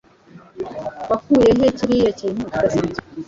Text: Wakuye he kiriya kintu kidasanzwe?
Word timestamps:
Wakuye 1.09 1.49
he 1.57 1.67
kiriya 1.77 2.11
kintu 2.19 2.41
kidasanzwe? 2.51 2.99